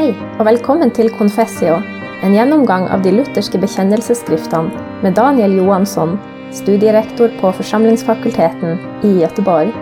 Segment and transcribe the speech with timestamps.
[0.00, 1.74] Hei, og velkommen til Confessio,
[2.24, 6.14] en gjennomgang av de lutherske bekjennelsesskriftene med Daniel Johansson,
[6.56, 9.74] studierektor på Forsamlingsfakulteten i Göteborg.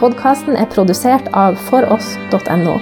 [0.00, 2.78] Podkasten er produsert av foross.no.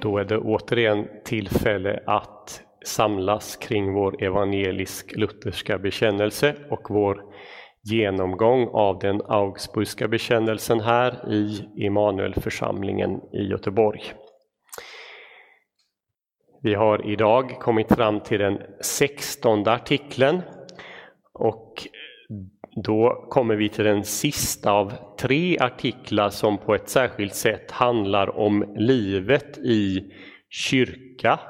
[0.00, 7.22] Då är det återigen tillfälle att samlas kring vår evangelisk-lutherska bekännelse och vår
[7.90, 14.02] genomgång av den Augsburgska bekännelsen här i Immanuelförsamlingen i Göteborg.
[16.62, 20.42] Vi har idag kommit fram till den sextonde artikeln
[21.32, 21.88] och
[22.84, 28.38] då kommer vi till den sista av tre artiklar som på ett särskilt sätt handlar
[28.38, 30.12] om livet i
[30.50, 31.40] kyrka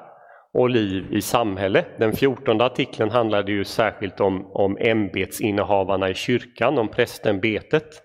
[0.58, 1.84] och liv i samhälle.
[1.98, 8.02] Den fjortonde artikeln handlade ju särskilt om, om ämbetsinnehavarna i kyrkan, om prästämbetet.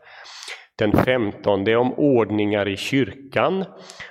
[0.75, 3.65] Den femtonde om ordningar i kyrkan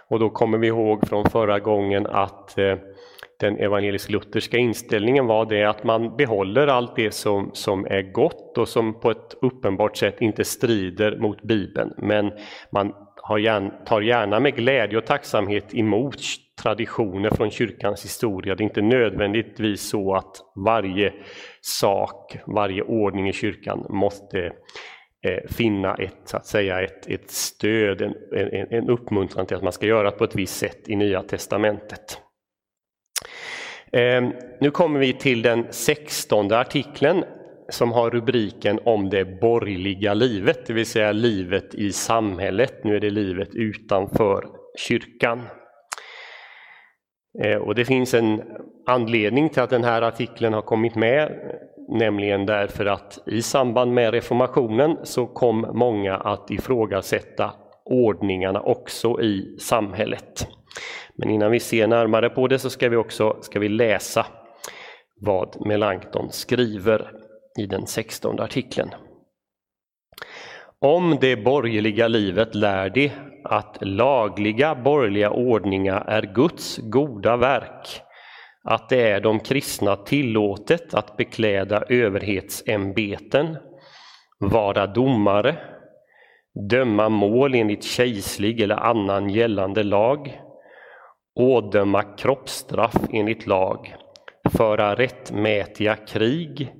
[0.08, 2.76] och då kommer vi ihåg från förra gången att eh,
[3.40, 8.68] den evangelisk-lutherska inställningen var det att man behåller allt det som, som är gott och
[8.68, 11.94] som på ett uppenbart sätt inte strider mot Bibeln.
[11.98, 12.32] Men
[12.72, 16.20] man har gärna, tar gärna med glädje och tacksamhet emot
[16.62, 18.54] traditioner från kyrkans historia.
[18.54, 21.12] Det är inte nödvändigtvis så att varje
[21.60, 24.52] sak, varje ordning i kyrkan måste
[25.24, 29.62] eh, finna ett, så att säga, ett, ett stöd, en, en, en uppmuntran till att
[29.62, 32.18] man ska göra på ett visst sätt i Nya Testamentet.
[33.92, 37.24] Ehm, nu kommer vi till den sextonde artikeln
[37.68, 42.84] som har rubriken om det borgerliga livet, det vill säga livet i samhället.
[42.84, 44.46] Nu är det livet utanför
[44.78, 45.42] kyrkan.
[47.38, 48.42] Eh, och det finns en
[48.86, 51.32] anledning till att den här artikeln har kommit med,
[51.88, 57.50] nämligen därför att i samband med reformationen så kom många att ifrågasätta
[57.84, 60.48] ordningarna också i samhället.
[61.16, 64.26] Men innan vi ser närmare på det så ska vi också ska vi läsa
[65.20, 67.10] vad Melanchthon skriver
[67.58, 68.90] i den sextonde artikeln.
[70.78, 73.10] Om det borgerliga livet lär de
[73.44, 78.02] att lagliga borgerliga ordningar är Guds goda verk,
[78.64, 83.56] att det är de kristna tillåtet att bekläda överhetsämbeten,
[84.38, 85.56] vara domare,
[86.70, 90.40] döma mål enligt kejslig eller annan gällande lag,
[91.34, 93.94] ådöma kroppsstraff enligt lag,
[94.56, 96.72] föra rättmätiga krig,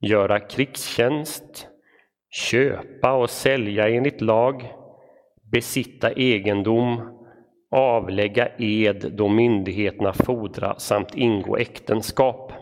[0.00, 1.68] göra krigstjänst,
[2.30, 4.72] köpa och sälja enligt lag,
[5.54, 7.00] besitta egendom,
[7.70, 12.52] avlägga ed då myndigheterna fordra samt ingå äktenskap.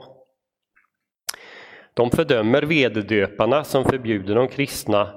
[1.95, 5.09] De fördömer veddöparna som förbjuder de kristna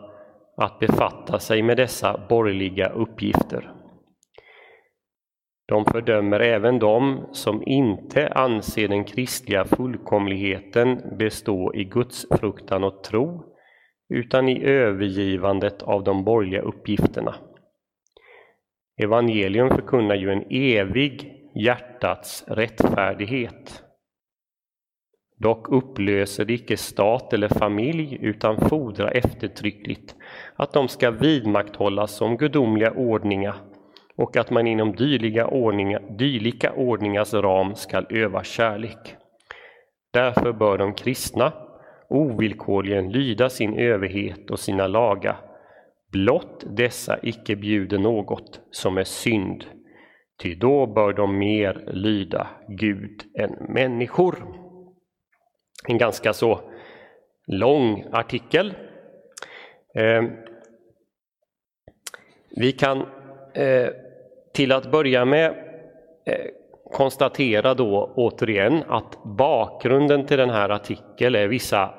[0.57, 3.71] att befatta sig med dessa borgerliga uppgifter.
[5.67, 13.03] De fördömer även dem som inte anser den kristliga fullkomligheten bestå i Guds fruktan och
[13.03, 13.43] tro,
[14.09, 17.35] utan i övergivandet av de borgerliga uppgifterna.
[18.97, 23.83] Evangelium förkunnar ju en evig hjärtats rättfärdighet.
[25.37, 30.15] Dock upplöser det icke stat eller familj utan fordrar eftertryckligt
[30.55, 33.55] att de ska vidmakthållas som gudomliga ordningar
[34.15, 39.15] och att man inom dylika, ordningar, dylika ordningars ram skall öva kärlek.
[40.13, 41.53] Därför bör de kristna
[42.09, 45.37] ovillkorligen lyda sin överhet och sina lagar,
[46.15, 49.65] blott dessa icke bjuder något som är synd,
[50.41, 54.35] ty då bör de mer lyda Gud än människor.
[55.87, 56.59] En ganska så
[57.47, 58.73] lång artikel.
[59.95, 60.23] Eh,
[62.49, 62.97] vi kan
[63.53, 63.89] eh,
[64.53, 65.49] till att börja med
[66.25, 66.45] eh,
[66.91, 71.93] konstatera då återigen att bakgrunden till den här artikeln är vissa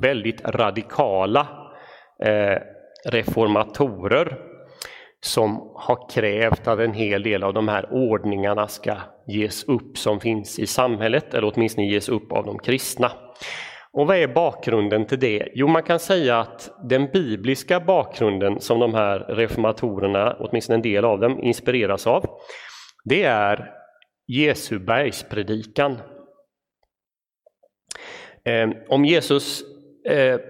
[0.00, 1.48] väldigt radikala
[2.24, 2.58] eh,
[3.10, 4.38] reformatorer
[5.24, 8.96] som har krävt att en hel del av de här ordningarna ska
[9.26, 13.12] ges upp som finns i samhället, eller åtminstone ges upp av de kristna.
[13.92, 15.48] Och vad är bakgrunden till det?
[15.54, 21.04] Jo, man kan säga att den bibliska bakgrunden som de här reformatorerna, åtminstone en del
[21.04, 22.24] av dem, inspireras av,
[23.04, 23.70] det är
[24.26, 25.98] Jesu bergspredikan.
[28.44, 29.62] Ehm, om Jesus,
[30.08, 30.40] eh,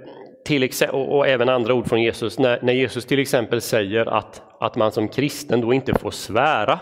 [0.45, 4.77] till och, och även andra ord från Jesus, när Jesus till exempel säger att, att
[4.77, 6.81] man som kristen då inte får svära,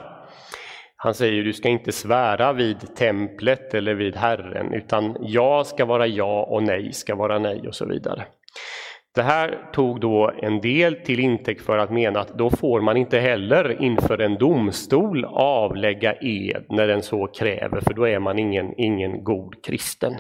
[0.97, 6.07] han säger du ska inte svära vid templet eller vid Herren, utan ja ska vara
[6.07, 8.25] ja och nej ska vara nej och så vidare.
[9.15, 12.97] Det här tog då en del till intäkt för att mena att då får man
[12.97, 18.39] inte heller inför en domstol avlägga ed när den så kräver, för då är man
[18.39, 20.15] ingen, ingen god kristen.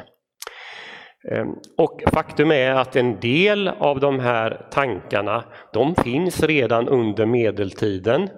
[1.29, 7.27] Ehm, och faktum är att en del av de här tankarna, de finns redan under
[7.27, 8.29] medeltiden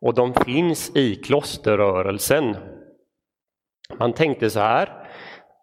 [0.00, 2.56] och de finns i klosterrörelsen.
[3.98, 4.88] Man tänkte så här,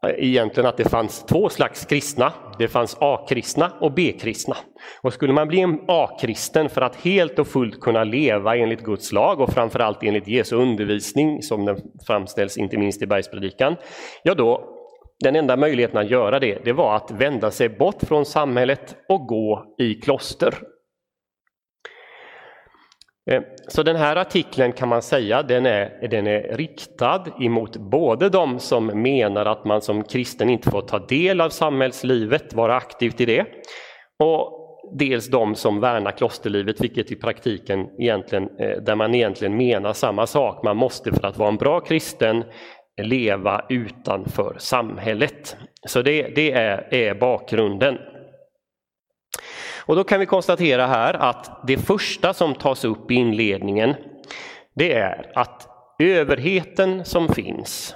[0.05, 2.33] egentligen att det fanns två slags kristna.
[2.59, 4.55] Det fanns A-kristna och B-kristna.
[5.01, 9.11] Och skulle man bli en A-kristen för att helt och fullt kunna leva enligt Guds
[9.11, 11.77] lag och framförallt enligt Jesu undervisning som den
[12.07, 13.75] framställs inte minst i bergspredikan,
[14.23, 14.76] ja då
[15.23, 19.27] den enda möjligheten att göra det, det var att vända sig bort från samhället och
[19.27, 20.53] gå i kloster.
[23.31, 28.29] Eh, så den här artikeln kan man säga, den är, den är riktad emot både
[28.29, 33.21] de som menar att man som kristen inte får ta del av samhällslivet, vara aktivt
[33.21, 33.45] i det,
[34.23, 34.53] och
[34.91, 40.27] dels de som värnar klosterlivet, vilket i praktiken egentligen, eh, där man egentligen menar samma
[40.27, 40.63] sak.
[40.63, 42.43] Man måste för att vara en bra kristen
[42.97, 45.57] leva utanför samhället.
[45.85, 47.97] Så det, det är, är bakgrunden.
[49.85, 53.95] Och då kan vi konstatera här att det första som tas upp i inledningen
[54.73, 55.67] det är att
[55.99, 57.95] överheten som finns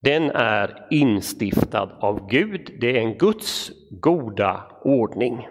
[0.00, 2.76] den är instiftad av Gud.
[2.80, 5.48] Det är en Guds goda ordning.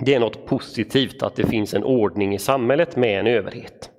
[0.00, 3.90] Det är något positivt att det finns en ordning i samhället med en överhet.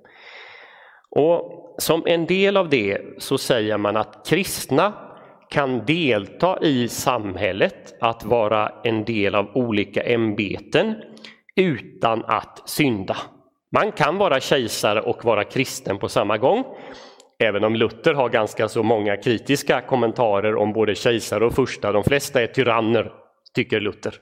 [1.10, 4.92] Och som en del av det så säger man att kristna
[5.50, 10.94] kan delta i samhället, att vara en del av olika ämbeten
[11.56, 13.16] utan att synda.
[13.76, 16.64] Man kan vara kejsare och vara kristen på samma gång.
[17.38, 22.04] Även om Luther har ganska så många kritiska kommentarer om både kejsare och första, De
[22.04, 23.12] flesta är tyranner,
[23.54, 24.14] tycker Luther.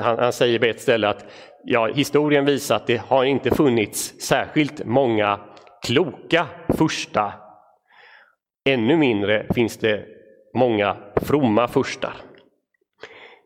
[0.00, 1.26] Han, han säger på ett ställe att
[1.64, 5.40] ja, historien visar att det har inte funnits särskilt många
[5.86, 7.32] kloka första.
[8.68, 10.06] Ännu mindre finns det
[10.54, 12.14] många fromma furstar.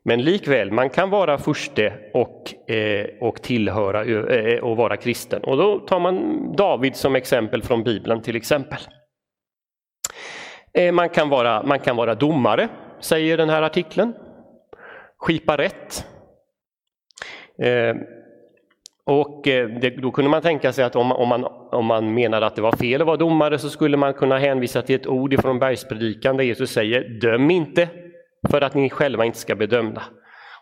[0.05, 5.45] Men likväl, man kan vara furste och, eh, och tillhöra eh, och vara kristen.
[5.45, 6.17] Och då tar man
[6.57, 8.79] David som exempel från Bibeln till exempel.
[10.75, 12.69] Eh, man, kan vara, man kan vara domare,
[13.01, 14.15] säger den här artikeln.
[15.19, 16.07] Skipa rätt.
[17.63, 17.95] Eh,
[19.07, 22.47] och eh, det, då kunde man tänka sig att om, om, man, om man menade
[22.47, 25.41] att det var fel att vara domare så skulle man kunna hänvisa till ett ord
[25.43, 27.89] från bergspredikan där Jesus säger döm inte
[28.51, 30.03] för att ni själva inte ska bedömda.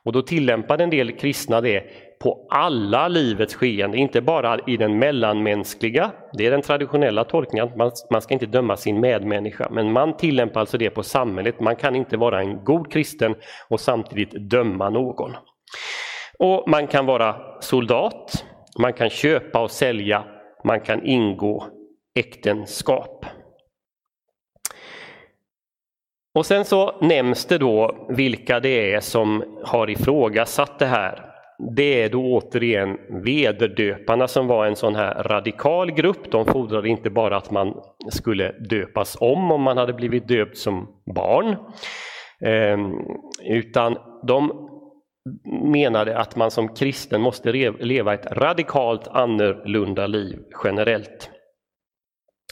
[0.05, 1.85] Och då tillämpade en del kristna det
[2.21, 7.91] på alla livets skeende, inte bara i den mellanmänskliga, det är den traditionella tolkningen, man,
[8.11, 11.97] man ska inte döma sin medmänniska, men man tillämpar alltså det på samhället, man kan
[11.97, 13.35] inte vara en god kristen
[13.69, 15.33] och samtidigt döma någon.
[16.39, 18.45] Och man kan vara soldat,
[18.79, 20.25] man kan köpa och sälja,
[20.65, 21.67] man kan ingå
[22.15, 23.27] äktenskap.
[26.35, 31.31] Och sen så nämns det då vilka det är som har ifrågasatt det här.
[31.77, 36.31] Det är då återigen vederdöparna som var en sån här radikal grupp.
[36.31, 37.75] De fordrade inte bara att man
[38.11, 41.57] skulle döpas om om man hade blivit döpt som barn,
[42.41, 42.93] ehm,
[43.45, 43.97] utan
[44.27, 44.71] de
[45.63, 51.31] menade att man som kristen måste leva ett radikalt annorlunda liv generellt.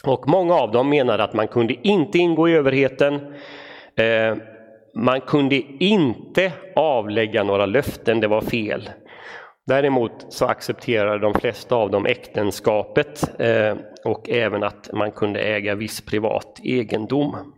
[0.03, 3.13] Och många av dem menade att man kunde inte ingå i överheten,
[3.95, 4.37] eh,
[4.95, 8.89] man kunde inte avlägga några löften, det var fel.
[9.65, 15.75] Däremot så accepterade de flesta av dem äktenskapet eh, och även att man kunde äga
[15.75, 17.53] viss privat egendom.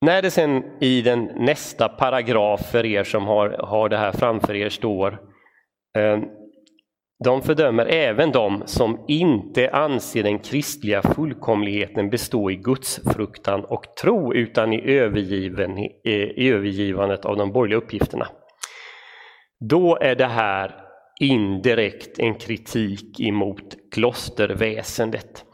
[0.00, 4.54] När det sen i den nästa paragraf för er som har, har det här framför
[4.54, 5.12] er står
[5.98, 6.18] eh,
[7.24, 14.34] de fördömer även de som inte anser den kristliga fullkomligheten bestå i gudsfruktan och tro
[14.34, 18.28] utan i, övergiven, eh, i övergivandet av de borgerliga uppgifterna.
[19.60, 20.74] Då är det här
[21.20, 25.44] indirekt en kritik emot klosterväsendet.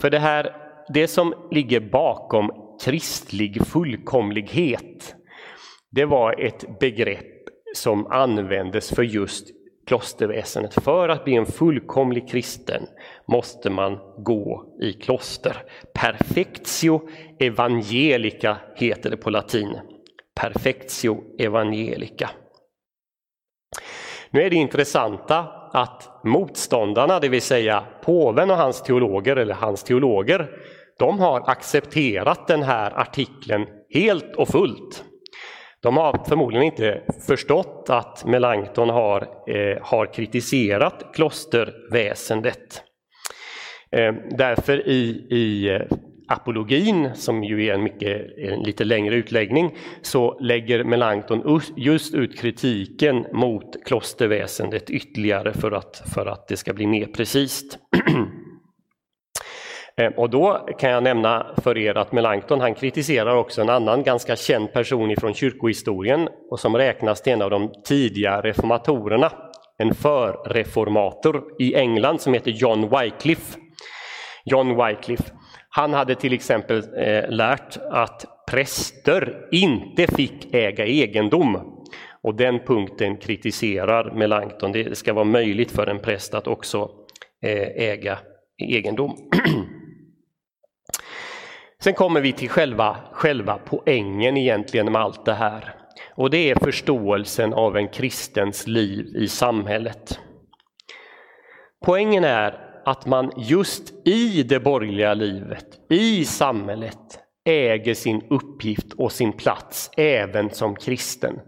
[0.00, 0.56] För det här,
[0.88, 5.14] det som ligger bakom kristlig fullkomlighet.
[5.90, 7.34] Det var ett begrepp
[7.74, 9.48] som användes för just
[9.86, 10.74] klosterväsendet.
[10.84, 12.86] För att bli en fullkomlig kristen
[13.28, 15.56] måste man gå i kloster.
[15.94, 17.08] Perfectio
[17.40, 19.78] evangelica heter det på latin.
[20.34, 22.30] Perfectio evangelica.
[24.30, 25.38] Nu är det intressanta
[25.72, 30.50] att motståndarna, det vill säga påven och hans teologer, eller hans teologer,
[30.98, 35.04] de har accepterat den här artikeln helt och fullt.
[35.84, 42.82] De har förmodligen inte förstått att Melanchthon har, eh, har kritiserat klosterväsendet.
[43.90, 45.80] Eh, därför i, i eh,
[46.28, 52.38] apologin, som ju är en, mycket, en lite längre utläggning, så lägger Melanchthon just ut
[52.38, 57.78] kritiken mot klosterväsendet ytterligare för att, för att det ska bli mer precist.
[60.00, 64.02] Eh, och då kan jag nämna för er att Melanchthon han kritiserar också en annan
[64.02, 69.32] ganska känd person ifrån kyrkohistorien och som räknas till en av de tidiga reformatorerna,
[69.78, 73.58] en förreformator i England som heter John Wycliffe.
[74.44, 75.32] John Wycliffe.
[75.68, 81.80] Han hade till exempel eh, lärt att präster inte fick äga egendom.
[82.22, 84.72] Och den punkten kritiserar Melanchthon.
[84.72, 86.90] Det ska vara möjligt för en präst att också
[87.42, 88.18] eh, äga
[88.58, 89.16] egendom.
[91.84, 95.74] Sen kommer vi till själva, själva poängen egentligen med allt det här.
[96.14, 100.20] Och det är förståelsen av en kristens liv i samhället.
[101.84, 109.12] Poängen är att man just i det borgerliga livet, i samhället, äger sin uppgift och
[109.12, 111.40] sin plats även som kristen.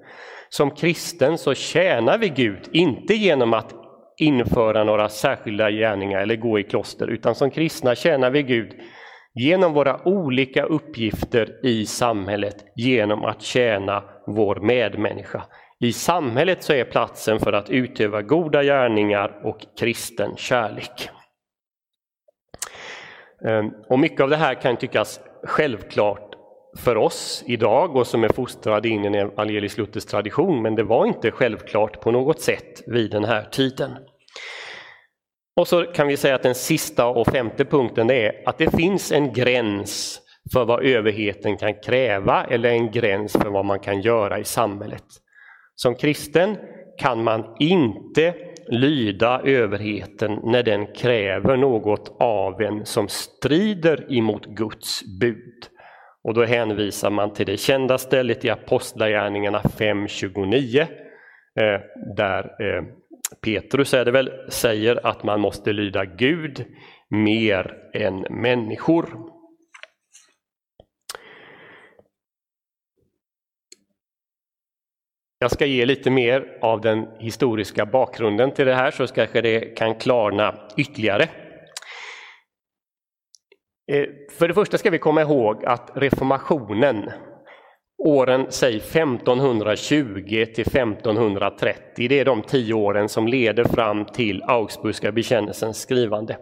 [0.49, 3.75] Som kristen så tjänar vi Gud, inte genom att
[4.19, 8.75] införa några särskilda gärningar eller gå i kloster, utan som kristna tjänar vi Gud
[9.37, 15.43] genom våra olika uppgifter i samhället, genom att tjäna vår medmänniska.
[15.81, 21.09] I samhället så är platsen för att utöva goda gärningar och kristen kärlek.
[23.45, 26.35] Ehm, och mycket av det här kan tyckas självklart
[26.76, 31.07] för oss idag och som är fostrade in i en evangelisk-luthersk tradition, men det var
[31.07, 33.90] inte självklart på något sätt vid den här tiden.
[35.57, 39.13] Och så kan vi säga att den sista och femte punkten är att det finns
[39.13, 40.21] en gräns
[40.53, 45.05] för vad överheten kan kräva eller en gräns för vad man kan göra i samhället.
[45.75, 46.57] Som kristen
[46.99, 48.35] kan man inte
[48.69, 55.67] lyda överheten när den kräver något av en som strider emot Guds bud.
[56.25, 60.87] Och då hänvisar man till det kända stället i Apostlagärningarna 5.29 eh,
[62.17, 62.85] där eh,
[63.40, 66.64] Petrus är det väl, säger att man måste lyda Gud
[67.09, 69.33] mer än människor.
[75.38, 79.61] Jag ska ge lite mer av den historiska bakgrunden till det här så kanske det
[79.61, 81.28] kan klarna ytterligare.
[83.92, 87.11] Eh, för det första ska vi komma ihåg att reformationen,
[87.99, 95.12] åren säg 1520 till 1530, det är de tio åren som leder fram till Augsburgska
[95.12, 96.37] bekännelsens skrivande.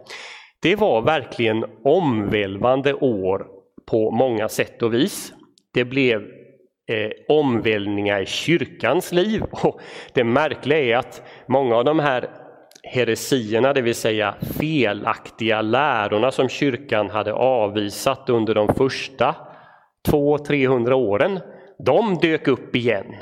[0.61, 3.47] Det var verkligen omvälvande år
[3.91, 5.33] på många sätt och vis.
[5.73, 6.21] Det blev
[6.87, 9.43] eh, omvälvningar i kyrkans liv.
[9.51, 9.79] Och
[10.13, 12.29] det märkliga är att många av de här
[12.83, 19.35] heresierna, det vill säga felaktiga lärorna som kyrkan hade avvisat under de första
[20.05, 21.39] 200-300 åren,
[21.85, 23.15] de dök upp igen.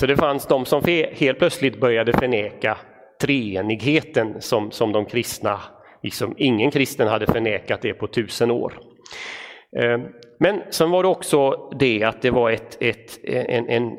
[0.00, 0.82] Så det fanns de som
[1.12, 2.78] helt plötsligt började förneka
[3.20, 5.60] treenigheten som, som de kristna,
[6.02, 8.80] liksom ingen kristen hade förnekat det på tusen år.
[9.76, 10.00] Eh,
[10.38, 13.92] men sen var det också det att det var ett, ett, en, en,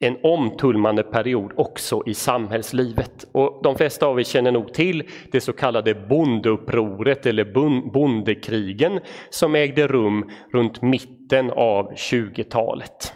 [0.00, 3.24] en omtulmande period också i samhällslivet.
[3.32, 7.44] Och de flesta av er känner nog till det så kallade bondeupproret eller
[7.92, 9.00] bondekrigen
[9.30, 13.12] som ägde rum runt mitten av 20-talet.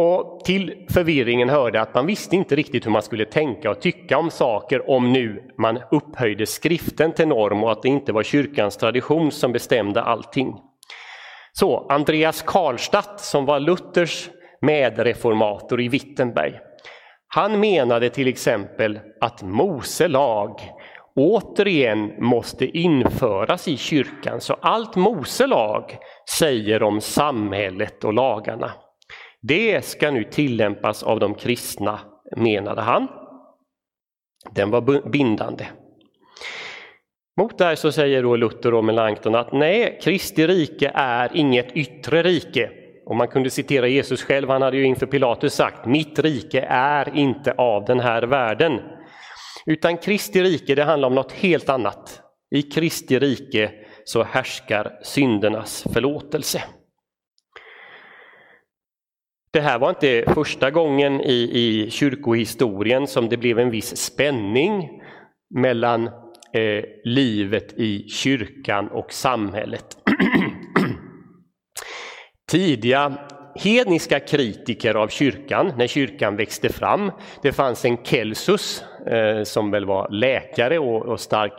[0.00, 4.18] Och till förvirringen hörde att man visste inte riktigt hur man skulle tänka och tycka
[4.18, 8.76] om saker om nu man upphöjde skriften till norm och att det inte var kyrkans
[8.76, 10.54] tradition som bestämde allting.
[11.58, 16.60] Så Andreas Karlstadt som var Luthers medreformator i Wittenberg,
[17.28, 20.60] han menade till exempel att Mose lag
[21.16, 25.96] återigen måste införas i kyrkan, så allt Mose lag
[26.38, 28.72] säger om samhället och lagarna
[29.48, 32.00] det ska nu tillämpas av de kristna,
[32.36, 33.08] menade han.
[34.50, 35.66] Den var bindande.
[37.36, 41.72] Mot det här så säger då Luther och Melanchthon att nej, Kristi rike är inget
[41.72, 42.70] yttre rike.
[43.06, 47.16] Och man kunde citera Jesus själv, han hade ju inför Pilatus sagt mitt rike är
[47.16, 48.80] inte av den här världen.
[49.66, 52.20] Utan Kristi rike, det handlar om något helt annat.
[52.50, 53.72] I Kristi rike
[54.04, 56.62] så härskar syndernas förlåtelse.
[59.50, 65.02] Det här var inte första gången i, i kyrkohistorien som det blev en viss spänning
[65.54, 66.10] mellan
[66.52, 69.84] eh, livet i kyrkan och samhället.
[72.50, 73.18] tidiga
[73.58, 77.10] hedniska kritiker av kyrkan när kyrkan växte fram.
[77.42, 81.52] Det fanns en Kelsus eh, som väl var läkare och, och stark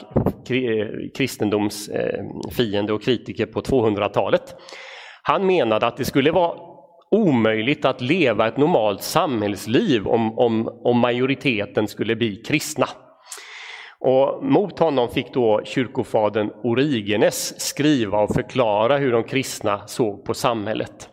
[0.47, 4.55] kri, eh, kristendomsfiende eh, och kritiker på 200-talet.
[5.21, 6.57] Han menade att det skulle vara
[7.11, 12.87] omöjligt att leva ett normalt samhällsliv om, om, om majoriteten skulle bli kristna.
[13.99, 20.33] Och mot honom fick då kyrkofadern Origenes skriva och förklara hur de kristna såg på
[20.33, 21.09] samhället.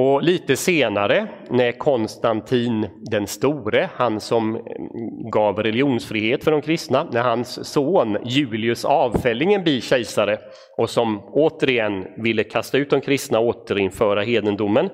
[0.00, 7.08] Och lite senare när Konstantin den store, han som mm, gav religionsfrihet för de kristna,
[7.12, 10.38] när hans son Julius Avfällingen blir kejsare
[10.78, 14.90] och som återigen ville kasta ut de kristna och återinföra hedendomen.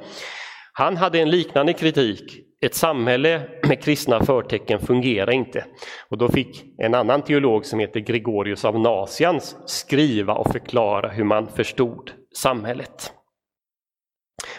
[0.73, 2.38] Han hade en liknande kritik.
[2.64, 5.64] Ett samhälle med kristna förtecken fungerar inte.
[6.09, 11.25] Och då fick en annan teolog som heter Gregorius av Nasians skriva och förklara hur
[11.25, 13.12] man förstod samhället.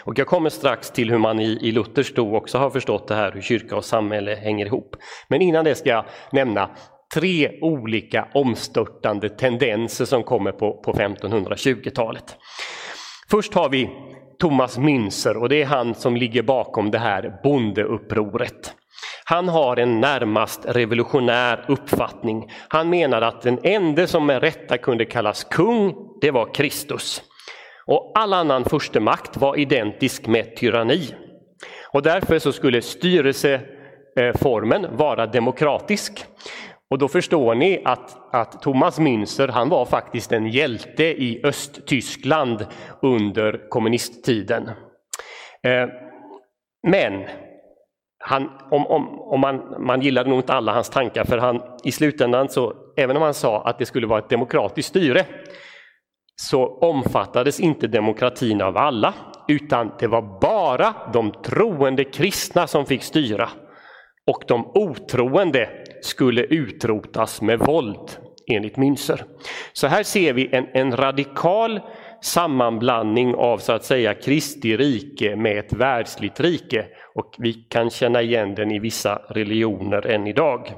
[0.04, 3.14] Och jag kommer strax till hur man i, i Luthers tro också har förstått det
[3.14, 4.96] här, hur kyrka och samhälle hänger ihop.
[5.28, 6.70] Men innan det ska jag nämna
[7.14, 12.36] tre olika omstörtande tendenser som kommer på, på 1520-talet.
[13.30, 13.90] Först har vi
[14.38, 18.74] Thomas Münzer och det är han som ligger bakom det här bondeupproret.
[19.24, 22.50] Han har en närmast revolutionär uppfattning.
[22.68, 27.22] Han menar att den enda som med rätta kunde kallas kung, det var Kristus.
[27.86, 31.14] Och all annan förstemakt var identisk med tyranni.
[31.92, 36.26] Och därför så skulle styrelseformen vara demokratisk.
[36.90, 42.66] Och då förstår ni att, att Thomas Münzer han var faktiskt en hjälte i Östtyskland
[43.02, 44.70] under kommunisttiden.
[45.62, 45.88] Eh,
[46.86, 47.24] men
[48.18, 51.92] han, om, om, om man, man gillade nog inte alla hans tankar för han i
[51.92, 55.26] slutändan så, även om han sa att det skulle vara ett demokratiskt styre,
[56.36, 59.14] så omfattades inte demokratin av alla,
[59.48, 63.48] utan det var bara de troende kristna som fick styra.
[64.26, 65.68] Och de otroende
[66.04, 68.10] skulle utrotas med våld,
[68.46, 69.24] enligt Münzer.
[69.72, 71.80] Så här ser vi en, en radikal
[72.22, 76.86] sammanblandning av så att säga Kristi rike med ett världsligt rike.
[77.14, 80.72] Och vi kan känna igen den i vissa religioner än idag.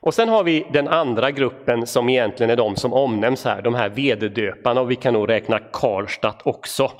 [0.00, 3.74] Och sen har vi den andra gruppen som egentligen är de som omnämns här, de
[3.74, 6.92] här vederdöparna och vi kan nog räkna Karlstadt också.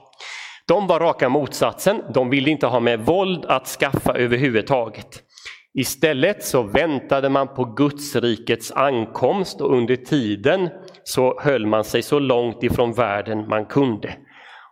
[0.68, 5.22] De var raka motsatsen, de ville inte ha med våld att skaffa överhuvudtaget.
[5.74, 10.68] Istället så väntade man på Gudsrikets ankomst och under tiden
[11.04, 14.16] så höll man sig så långt ifrån världen man kunde.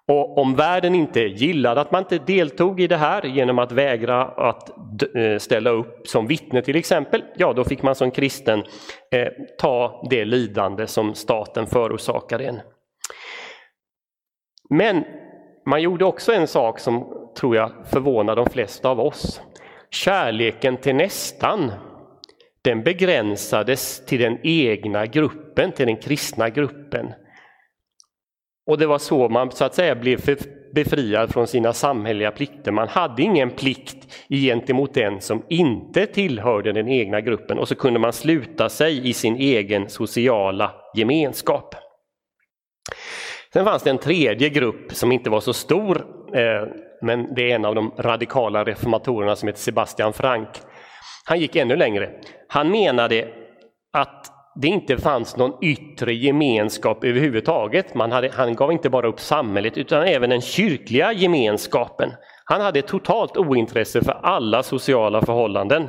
[0.09, 4.25] Och om världen inte gillade att man inte deltog i det här genom att vägra
[4.25, 4.71] att
[5.17, 8.59] eh, ställa upp som vittne till exempel, ja då fick man som kristen
[9.11, 12.61] eh, ta det lidande som staten förorsakade en.
[14.71, 15.05] Men
[15.67, 19.41] man gjorde också en sak som tror jag förvånar de flesta av oss.
[19.93, 21.73] Kärleken till nästan,
[22.63, 27.13] den begränsades till den egna gruppen, till den kristna gruppen.
[28.67, 30.21] Och det var så man så att säga blev
[30.75, 32.73] befriad från sina samhälleliga plikter.
[32.73, 38.01] Man hade ingen plikt gentemot den som inte tillhörde den egna gruppen och så kunde
[38.01, 41.75] man sluta sig i sin egen sociala gemenskap.
[43.53, 46.67] Sen fanns det en tredje grupp som inte var så stor, eh,
[47.03, 50.49] men det är en av de radikala reformatorerna som heter Sebastian Frank.
[51.25, 52.11] Han gick ännu längre.
[52.49, 53.29] Han menade
[53.93, 57.95] att det inte fanns någon yttre gemenskap överhuvudtaget.
[57.95, 62.13] Man hade, han gav inte bara upp samhället utan även den kyrkliga gemenskapen.
[62.45, 65.89] Han hade totalt ointresse för alla sociala förhållanden.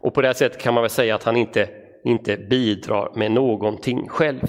[0.00, 1.68] Och på det sättet kan man väl säga att han inte,
[2.04, 4.42] inte bidrar med någonting själv.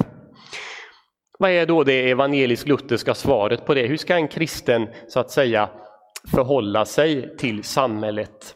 [1.42, 3.88] Vad är då det evangelisk-lutherska svaret på det?
[3.88, 5.70] Hur ska en kristen så att säga
[6.32, 8.56] förhålla sig till samhället?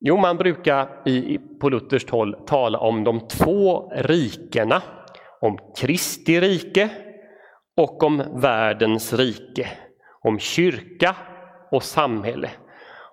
[0.00, 4.82] Jo, man brukar i, på Lutherskt håll tala om de två rikena,
[5.40, 6.88] om Kristi rike
[7.76, 9.68] och om världens rike,
[10.22, 11.16] om kyrka
[11.70, 12.50] och samhälle.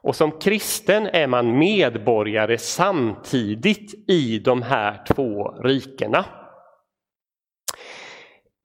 [0.02, 6.26] Och som kristen är man medborgare samtidigt i de här två rikena.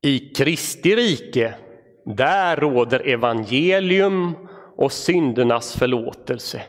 [0.08, 1.54] I Kristi rike,
[2.04, 4.34] där råder evangelium
[4.76, 6.62] och syndernas förlåtelse.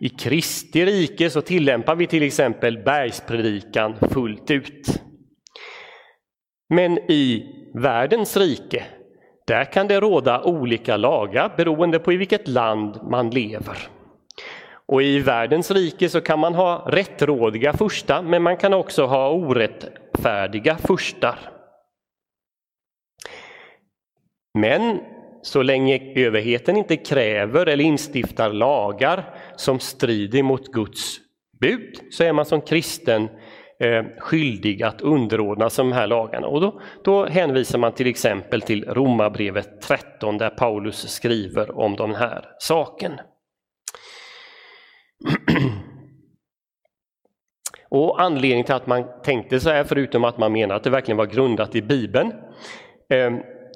[0.00, 5.02] I Kristi rike så tillämpar vi till exempel bergspredikan fullt ut.
[6.68, 8.84] Men i världens rike,
[9.46, 13.76] där kan det råda olika lagar beroende på i vilket land man lever.
[14.86, 19.30] Och i världens rike så kan man ha rättrådiga furstar, men man kan också ha
[19.30, 21.55] orättfärdiga furstar.
[24.56, 25.00] Men
[25.42, 31.18] så länge överheten inte kräver eller instiftar lagar som strider mot Guds
[31.60, 33.28] bud så är man som kristen
[33.80, 36.46] eh, skyldig att underordna sig de här lagarna.
[36.46, 42.14] Och då, då hänvisar man till exempel till Romarbrevet 13 där Paulus skriver om den
[42.14, 43.12] här saken.
[47.88, 51.16] Och anledningen till att man tänkte så här, förutom att man menar att det verkligen
[51.16, 52.32] var grundat i Bibeln,
[53.10, 53.30] eh,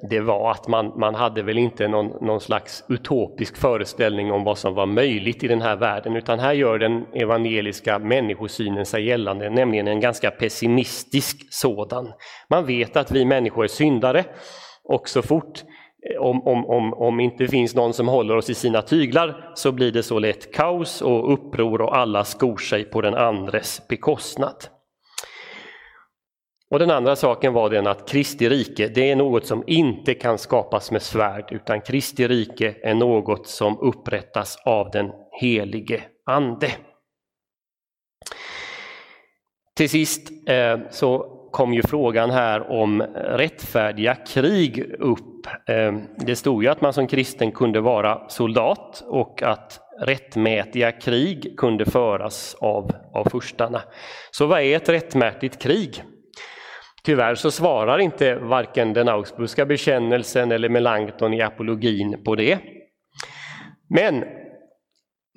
[0.09, 4.57] det var att man, man hade väl inte någon, någon slags utopisk föreställning om vad
[4.57, 9.49] som var möjligt i den här världen, utan här gör den evangeliska människosynen sig gällande,
[9.49, 12.13] nämligen en ganska pessimistisk sådan.
[12.49, 14.25] Man vet att vi människor är syndare
[14.83, 15.63] och så fort
[16.09, 19.71] eh, om, om, om, om inte finns någon som håller oss i sina tyglar så
[19.71, 24.55] blir det så lätt kaos och uppror och alla skor sig på den andres bekostnad.
[26.71, 30.37] Och den andra saken var den att Kristi rike, det är något som inte kan
[30.37, 36.71] skapas med svärd, utan Kristi rike är något som upprättas av den helige Ande.
[39.77, 41.19] Till sist eh, så
[41.51, 45.47] kom ju frågan här om rättfärdiga krig upp.
[45.69, 51.53] Eh, det stod ju att man som kristen kunde vara soldat och att rättmätiga krig
[51.57, 53.81] kunde föras av, av furstarna.
[54.31, 56.03] Så vad är ett rättmätigt krig?
[57.05, 62.59] Tyvärr så svarar inte varken den Augsburgska bekännelsen eller Melanchthon i apologin på det.
[63.89, 64.23] Men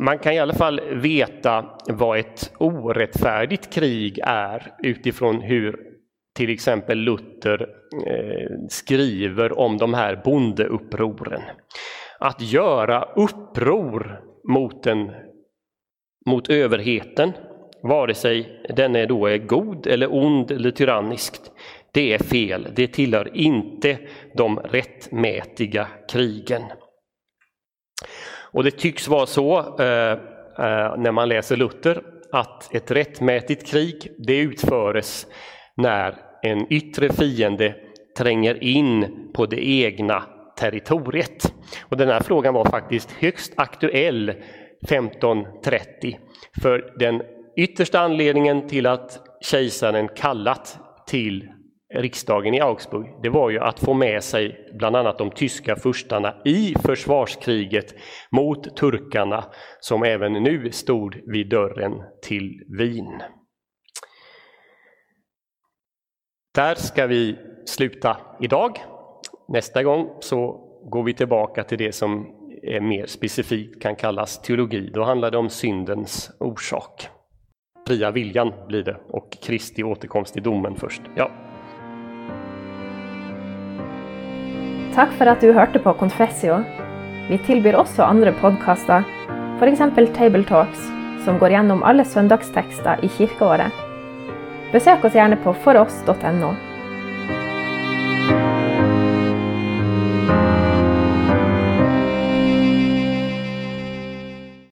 [0.02, 5.94] man kan i alla fall veta vad ett orättfärdigt krig är utifrån hur
[6.34, 7.62] till exempel Luther
[8.06, 11.42] eh, skriver om de här bondeupproren.
[12.18, 15.10] Att göra uppror mot, en,
[16.26, 17.32] mot överheten,
[17.88, 21.50] vare sig den är då är god eller ond eller tyranniskt,
[21.92, 22.66] det är fel.
[22.76, 23.98] Det tillhör inte
[24.36, 26.62] de rättmätiga krigen.
[28.52, 34.12] Och det tycks vara så eh, eh, när man läser Luther att ett rättmätigt krig
[34.18, 35.26] det utföres
[35.76, 37.74] när en yttre fiende
[38.18, 40.22] tränger in på det egna
[40.58, 41.54] territoriet.
[41.82, 44.28] Och den här frågan var faktiskt högst aktuell
[44.82, 46.18] 1530.
[46.62, 47.22] För den
[47.56, 51.48] yttersta anledningen till att kejsaren kallat till
[51.94, 56.34] riksdagen i Augsburg, det var ju att få med sig bland annat de tyska furstarna
[56.44, 57.94] i försvarskriget
[58.30, 59.44] mot turkarna
[59.80, 63.22] som även nu stod vid dörren till Wien.
[66.54, 67.36] Där ska vi
[67.66, 68.78] sluta idag.
[69.48, 70.52] Nästa gång så
[70.90, 72.26] går vi tillbaka till det som
[72.62, 74.90] är mer specifikt kan kallas teologi.
[74.94, 77.08] Då handlar det om syndens orsak.
[77.86, 81.02] Fria viljan blir det och Kristi återkomst i domen först.
[81.14, 81.30] Ja.
[84.94, 86.64] Tack för att du hörde på Confessio.
[87.28, 89.02] Vi tilbyr også andre podkaster,
[90.14, 90.78] Table Talks,
[91.24, 93.72] som går igenom alla söndagstexter i kyrkoåret.
[94.72, 96.73] Besök oss gärna på foross.no.